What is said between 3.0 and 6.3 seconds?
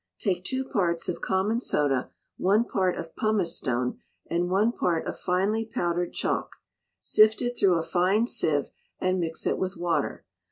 pumice stone, and one part of finely powdered